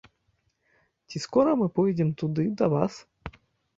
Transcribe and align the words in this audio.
Ці 1.11 1.21
скора 1.27 1.51
мы 1.61 1.67
пойдзем 1.77 2.09
туды, 2.23 2.49
да 2.63 2.75
вас? 2.77 2.93